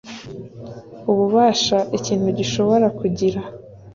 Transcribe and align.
ububasha 1.11 1.77
ikintu 1.97 2.27
gishobora 2.39 2.87
kugira 2.99 3.41